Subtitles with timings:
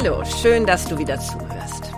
[0.00, 1.90] Hallo, schön, dass du wieder zuhörst.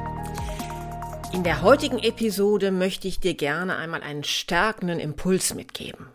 [1.35, 6.07] In der heutigen Episode möchte ich dir gerne einmal einen stärkenden Impuls mitgeben.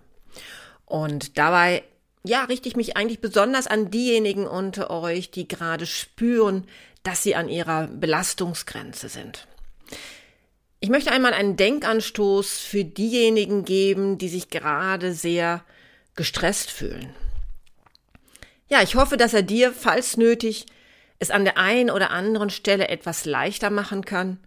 [0.86, 1.84] Und dabei,
[2.24, 6.66] ja, richte ich mich eigentlich besonders an diejenigen unter euch, die gerade spüren,
[7.04, 9.46] dass sie an ihrer Belastungsgrenze sind.
[10.80, 15.64] Ich möchte einmal einen Denkanstoß für diejenigen geben, die sich gerade sehr
[16.16, 17.14] gestresst fühlen.
[18.70, 20.66] Ja, ich hoffe, dass er dir, falls nötig,
[21.20, 24.40] es an der einen oder anderen Stelle etwas leichter machen kann.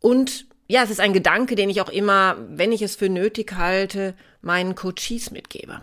[0.00, 3.54] Und ja, es ist ein Gedanke, den ich auch immer, wenn ich es für nötig
[3.54, 5.80] halte, meinen Coaches mitgebe.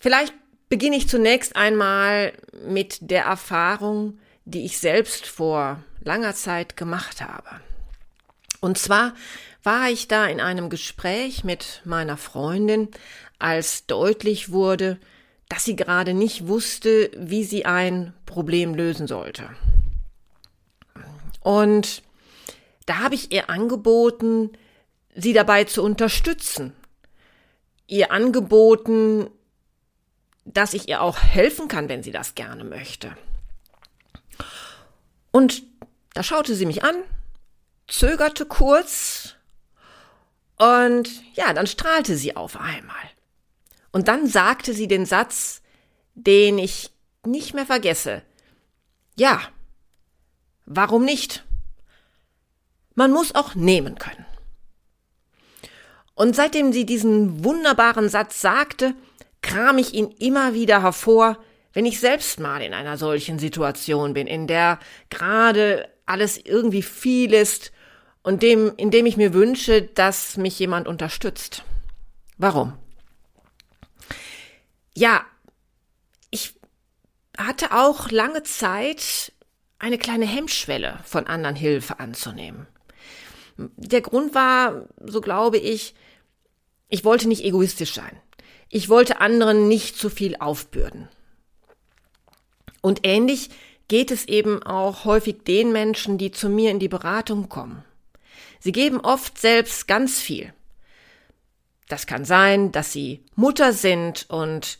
[0.00, 0.34] Vielleicht
[0.68, 2.32] beginne ich zunächst einmal
[2.66, 7.60] mit der Erfahrung, die ich selbst vor langer Zeit gemacht habe.
[8.60, 9.14] Und zwar
[9.62, 12.88] war ich da in einem Gespräch mit meiner Freundin,
[13.38, 14.98] als deutlich wurde,
[15.48, 19.50] dass sie gerade nicht wusste, wie sie ein Problem lösen sollte.
[21.40, 22.02] Und
[22.86, 24.50] da habe ich ihr angeboten,
[25.14, 26.74] sie dabei zu unterstützen.
[27.86, 29.28] Ihr angeboten,
[30.44, 33.14] dass ich ihr auch helfen kann, wenn sie das gerne möchte.
[35.30, 35.62] Und
[36.14, 36.96] da schaute sie mich an,
[37.88, 39.34] zögerte kurz
[40.56, 43.13] und ja, dann strahlte sie auf einmal.
[43.94, 45.62] Und dann sagte sie den Satz,
[46.16, 46.90] den ich
[47.24, 48.22] nicht mehr vergesse.
[49.14, 49.40] Ja,
[50.66, 51.44] warum nicht?
[52.96, 54.26] Man muss auch nehmen können.
[56.16, 58.96] Und seitdem sie diesen wunderbaren Satz sagte,
[59.42, 61.38] kram ich ihn immer wieder hervor,
[61.72, 67.32] wenn ich selbst mal in einer solchen Situation bin, in der gerade alles irgendwie viel
[67.32, 67.70] ist
[68.24, 71.62] und dem, in dem ich mir wünsche, dass mich jemand unterstützt.
[72.38, 72.76] Warum?
[74.96, 75.24] Ja,
[76.30, 76.54] ich
[77.36, 79.32] hatte auch lange Zeit
[79.78, 82.66] eine kleine Hemmschwelle von anderen Hilfe anzunehmen.
[83.56, 85.94] Der Grund war, so glaube ich,
[86.88, 88.20] ich wollte nicht egoistisch sein.
[88.68, 91.08] Ich wollte anderen nicht zu viel aufbürden.
[92.80, 93.50] Und ähnlich
[93.88, 97.84] geht es eben auch häufig den Menschen, die zu mir in die Beratung kommen.
[98.60, 100.52] Sie geben oft selbst ganz viel.
[101.88, 104.78] Das kann sein, dass sie Mutter sind und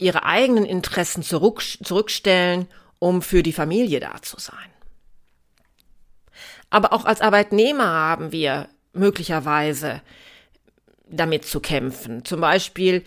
[0.00, 2.68] ihre eigenen Interessen zurück, zurückstellen,
[2.98, 4.56] um für die Familie da zu sein.
[6.70, 10.02] Aber auch als Arbeitnehmer haben wir möglicherweise
[11.08, 12.24] damit zu kämpfen.
[12.24, 13.04] Zum Beispiel,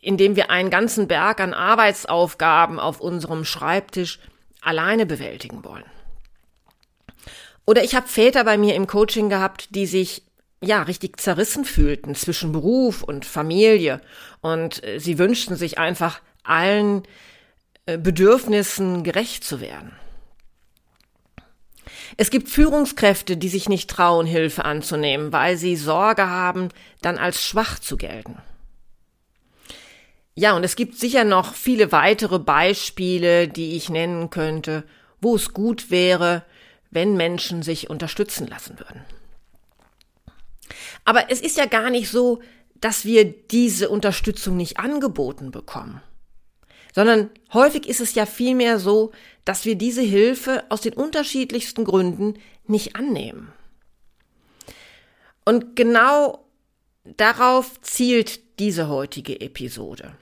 [0.00, 4.20] indem wir einen ganzen Berg an Arbeitsaufgaben auf unserem Schreibtisch
[4.60, 5.84] alleine bewältigen wollen.
[7.66, 10.22] Oder ich habe Väter bei mir im Coaching gehabt, die sich
[10.62, 14.00] ja, richtig zerrissen fühlten zwischen Beruf und Familie.
[14.40, 17.02] Und äh, sie wünschten sich einfach allen
[17.86, 19.92] äh, Bedürfnissen gerecht zu werden.
[22.16, 26.68] Es gibt Führungskräfte, die sich nicht trauen, Hilfe anzunehmen, weil sie Sorge haben,
[27.02, 28.38] dann als schwach zu gelten.
[30.36, 34.84] Ja, und es gibt sicher noch viele weitere Beispiele, die ich nennen könnte,
[35.20, 36.44] wo es gut wäre,
[36.90, 39.04] wenn Menschen sich unterstützen lassen würden.
[41.04, 42.40] Aber es ist ja gar nicht so,
[42.80, 46.02] dass wir diese Unterstützung nicht angeboten bekommen,
[46.94, 49.12] sondern häufig ist es ja vielmehr so,
[49.44, 52.34] dass wir diese Hilfe aus den unterschiedlichsten Gründen
[52.66, 53.52] nicht annehmen.
[55.44, 56.46] Und genau
[57.04, 60.16] darauf zielt diese heutige Episode.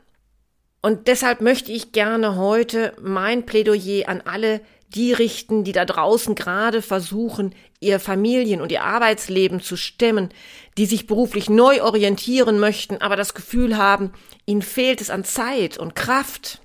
[0.81, 4.61] Und deshalb möchte ich gerne heute mein Plädoyer an alle
[4.94, 10.31] die richten, die da draußen gerade versuchen, ihr Familien- und ihr Arbeitsleben zu stemmen,
[10.79, 14.12] die sich beruflich neu orientieren möchten, aber das Gefühl haben,
[14.47, 16.61] ihnen fehlt es an Zeit und Kraft.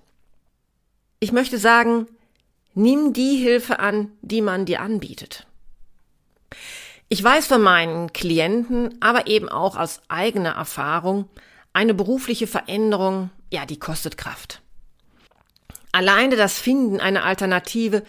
[1.20, 2.08] Ich möchte sagen,
[2.74, 5.48] nimm die Hilfe an, die man dir anbietet.
[7.10, 11.30] Ich weiß von meinen Klienten, aber eben auch aus eigener Erfahrung,
[11.74, 14.62] eine berufliche Veränderung, ja, die kostet Kraft.
[15.98, 18.04] Alleine das Finden einer Alternative,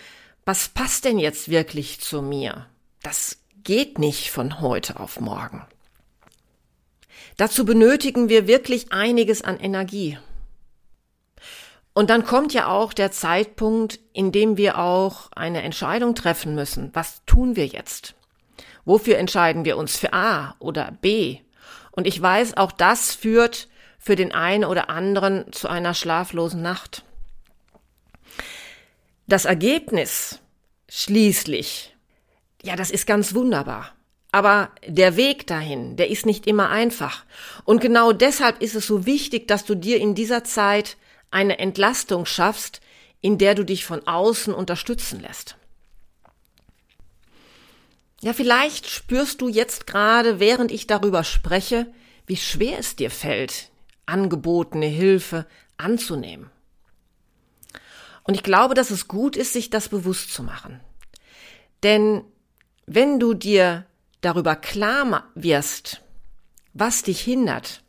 [0.45, 2.67] was passt denn jetzt wirklich zu mir?
[3.03, 5.65] Das geht nicht von heute auf morgen.
[7.39, 10.19] Dazu benötigen wir wirklich einiges an Energie.
[11.95, 16.91] Und dann kommt ja auch der Zeitpunkt, in dem wir auch eine Entscheidung treffen müssen.
[16.93, 18.17] Was tun wir jetzt?
[18.85, 19.97] Wofür entscheiden wir uns?
[19.97, 21.39] Für A oder B?
[21.93, 23.67] Und ich weiß, auch das führt
[23.99, 27.03] für den einen oder anderen zu einer schlaflosen Nacht.
[29.29, 30.41] Das Ergebnis
[30.89, 31.95] schließlich,
[32.63, 33.93] ja, das ist ganz wunderbar.
[34.33, 37.27] Aber der Weg dahin, der ist nicht immer einfach.
[37.65, 40.97] Und genau deshalb ist es so wichtig, dass du dir in dieser Zeit
[41.31, 42.81] eine Entlastung schaffst,
[43.21, 45.57] in der du dich von außen unterstützen lässt.
[48.23, 51.87] Ja, vielleicht spürst du jetzt gerade, während ich darüber spreche,
[52.27, 53.71] wie schwer es dir fällt,
[54.07, 55.47] angebotene Hilfe
[55.77, 56.51] anzunehmen.
[58.29, 60.81] Und ich glaube, dass es gut ist, sich das bewusst zu machen.
[61.83, 62.23] Denn
[62.85, 63.87] wenn du dir
[64.21, 66.03] darüber klar wirst,
[66.75, 67.83] was dich hindert,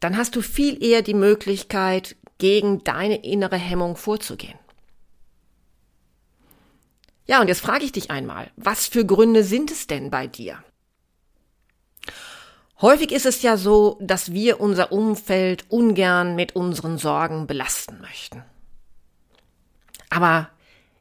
[0.00, 4.58] dann hast du viel eher die Möglichkeit, gegen deine innere Hemmung vorzugehen.
[7.26, 10.62] Ja, und jetzt frage ich dich einmal, was für Gründe sind es denn bei dir?
[12.82, 18.44] Häufig ist es ja so, dass wir unser Umfeld ungern mit unseren Sorgen belasten möchten.
[20.10, 20.50] Aber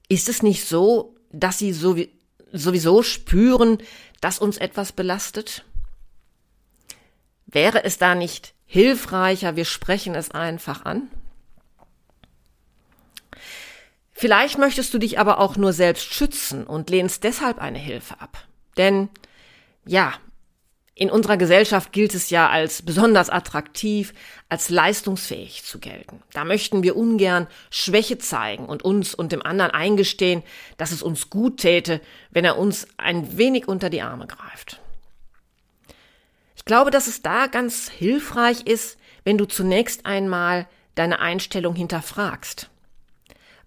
[0.07, 3.79] ist es nicht so, dass sie sowieso spüren,
[4.21, 5.65] dass uns etwas belastet?
[7.45, 11.09] Wäre es da nicht hilfreicher, wir sprechen es einfach an?
[14.11, 18.45] Vielleicht möchtest du dich aber auch nur selbst schützen und lehnst deshalb eine Hilfe ab.
[18.77, 19.09] Denn
[19.85, 20.13] ja,
[20.99, 24.13] in unserer Gesellschaft gilt es ja als besonders attraktiv,
[24.49, 26.21] als leistungsfähig zu gelten.
[26.33, 30.43] Da möchten wir ungern Schwäche zeigen und uns und dem anderen eingestehen,
[30.75, 32.01] dass es uns gut täte,
[32.31, 34.81] wenn er uns ein wenig unter die Arme greift.
[36.57, 42.69] Ich glaube, dass es da ganz hilfreich ist, wenn du zunächst einmal deine Einstellung hinterfragst.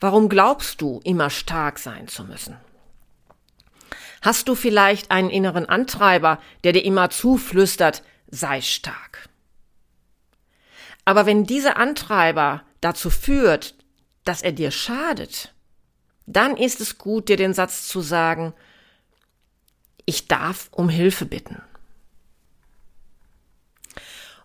[0.01, 2.59] Warum glaubst du, immer stark sein zu müssen?
[4.23, 9.29] Hast du vielleicht einen inneren Antreiber, der dir immer zuflüstert, sei stark?
[11.05, 13.75] Aber wenn dieser Antreiber dazu führt,
[14.25, 15.53] dass er dir schadet,
[16.27, 18.55] dann ist es gut, dir den Satz zu sagen,
[20.07, 21.61] ich darf um Hilfe bitten.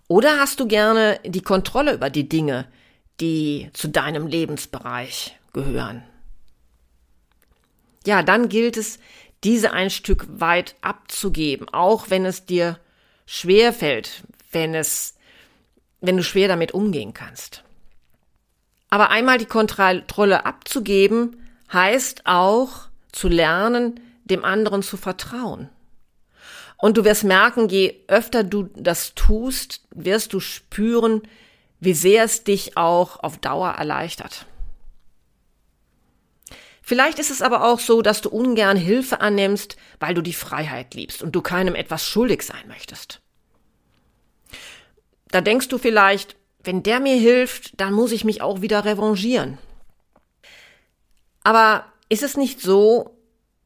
[0.08, 2.66] Oder hast du gerne die Kontrolle über die Dinge,
[3.20, 6.04] die zu deinem Lebensbereich gehören?
[8.06, 9.00] Ja, dann gilt es,
[9.44, 12.80] diese ein Stück weit abzugeben, auch wenn es dir
[13.26, 15.16] schwer fällt, wenn es,
[16.02, 17.64] wenn du schwer damit umgehen kannst.
[18.90, 25.70] Aber einmal die Kontrolle abzugeben, heißt auch zu lernen, dem anderen zu vertrauen.
[26.78, 31.24] Und du wirst merken, je öfter du das tust, wirst du spüren,
[31.80, 34.46] wie sehr es dich auch auf Dauer erleichtert.
[36.88, 40.94] Vielleicht ist es aber auch so, dass du ungern Hilfe annimmst, weil du die Freiheit
[40.94, 43.20] liebst und du keinem etwas schuldig sein möchtest.
[45.28, 49.58] Da denkst du vielleicht, wenn der mir hilft, dann muss ich mich auch wieder revanchieren.
[51.44, 53.20] Aber ist es nicht so,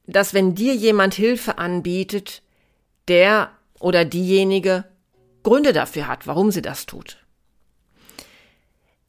[0.08, 2.42] dass wenn dir jemand Hilfe anbietet,
[3.08, 4.86] der oder diejenige
[5.44, 7.21] Gründe dafür hat, warum sie das tut?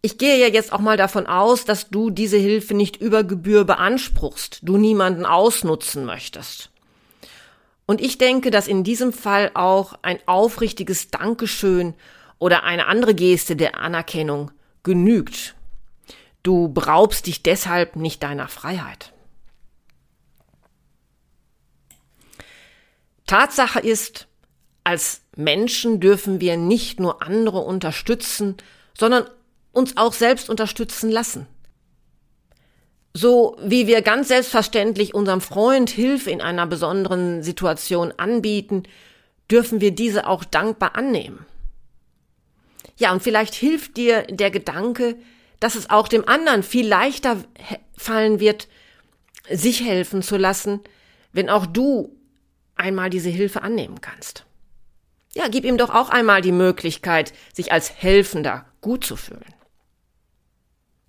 [0.05, 3.65] Ich gehe ja jetzt auch mal davon aus, dass du diese Hilfe nicht über Gebühr
[3.65, 6.71] beanspruchst, du niemanden ausnutzen möchtest.
[7.87, 11.95] Und ich denke, dass in diesem Fall auch ein aufrichtiges Dankeschön
[12.41, 14.51] oder eine andere Geste der Anerkennung
[14.83, 15.55] genügt.
[16.43, 19.13] Du beraubst dich deshalb nicht deiner Freiheit.
[23.27, 24.27] Tatsache ist,
[24.83, 28.57] als Menschen dürfen wir nicht nur andere unterstützen,
[28.99, 29.27] sondern
[29.73, 31.47] uns auch selbst unterstützen lassen.
[33.15, 38.85] So wie wir ganz selbstverständlich unserem Freund Hilfe in einer besonderen Situation anbieten,
[39.51, 41.45] dürfen wir diese auch dankbar annehmen.
[42.97, 45.17] Ja, und vielleicht hilft dir der Gedanke,
[45.61, 47.37] dass es auch dem anderen viel leichter
[47.97, 48.69] fallen wird,
[49.51, 50.81] sich helfen zu lassen,
[51.33, 52.17] wenn auch du
[52.77, 54.45] einmal diese Hilfe annehmen kannst.
[55.35, 59.45] Ja, gib ihm doch auch einmal die Möglichkeit, sich als Helfender gut zu fühlen.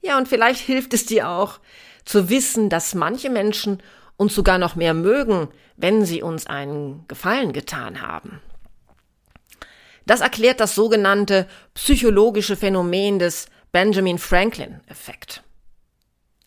[0.03, 1.60] Ja, und vielleicht hilft es dir auch
[2.03, 3.81] zu wissen, dass manche Menschen
[4.17, 8.41] uns sogar noch mehr mögen, wenn sie uns einen Gefallen getan haben.
[10.05, 15.41] Das erklärt das sogenannte psychologische Phänomen des Benjamin Franklin Effekt.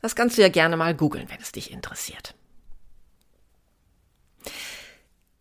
[0.03, 2.35] Das kannst du ja gerne mal googeln, wenn es dich interessiert.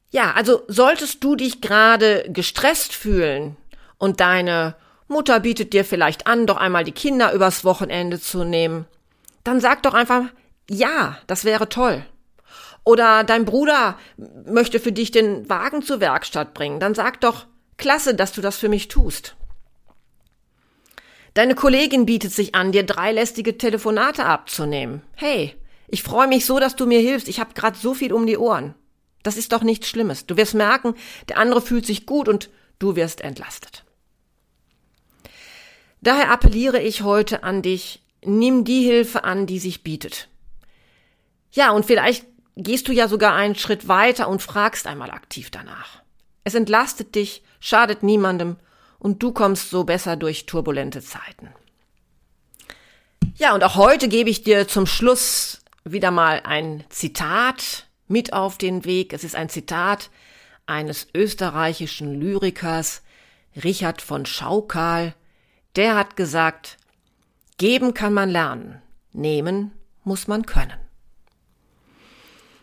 [0.10, 3.58] Ja, also solltest du dich gerade gestresst fühlen
[3.98, 8.86] und deine Mutter bietet dir vielleicht an, doch einmal die Kinder übers Wochenende zu nehmen,
[9.44, 10.26] dann sag doch einfach,
[10.70, 12.06] ja, das wäre toll.
[12.84, 13.98] Oder dein Bruder
[14.46, 17.46] möchte für dich den Wagen zur Werkstatt bringen, dann sag doch,
[17.78, 19.36] klasse, dass du das für mich tust.
[21.34, 25.02] Deine Kollegin bietet sich an, dir drei lästige Telefonate abzunehmen.
[25.16, 25.56] Hey,
[25.88, 27.28] ich freue mich so, dass du mir hilfst.
[27.28, 28.74] Ich habe gerade so viel um die Ohren.
[29.24, 30.26] Das ist doch nichts Schlimmes.
[30.26, 30.96] Du wirst merken,
[31.30, 33.85] der andere fühlt sich gut und du wirst entlastet.
[36.06, 40.30] Daher appelliere ich heute an dich, nimm die Hilfe an, die sich bietet.
[41.52, 46.04] Ja, und vielleicht gehst du ja sogar einen Schritt weiter und fragst einmal aktiv danach.
[46.44, 48.58] Es entlastet dich, schadet niemandem
[49.00, 51.50] und du kommst so besser durch turbulente Zeiten.
[53.38, 58.60] Ja, und auch heute gebe ich dir zum Schluss wieder mal ein Zitat mit auf
[58.60, 59.12] den Weg.
[59.12, 60.12] Es ist ein Zitat
[60.68, 63.02] eines österreichischen Lyrikers,
[63.56, 65.16] Richard von Schaukal,
[65.76, 66.78] der hat gesagt,
[67.58, 68.82] geben kann man lernen,
[69.14, 69.72] nehmen
[70.04, 70.78] muss man können.